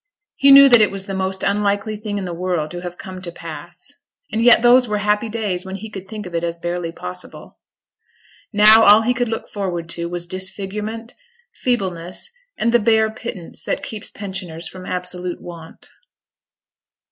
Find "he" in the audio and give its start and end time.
0.37-0.49, 5.75-5.91, 9.03-9.13